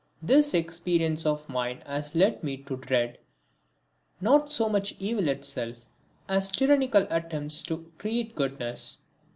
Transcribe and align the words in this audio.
This 0.19 0.55
experience 0.55 1.27
of 1.27 1.47
mine 1.47 1.83
has 1.85 2.15
led 2.15 2.43
me 2.43 2.57
to 2.57 2.75
dread, 2.75 3.19
not 4.19 4.49
so 4.49 4.67
much 4.67 4.95
evil 4.97 5.27
itself, 5.29 5.85
as 6.27 6.51
tyrannical 6.51 7.05
attempts 7.11 7.61
to 7.61 7.87
create 7.99 8.33
goodness. 8.33 8.97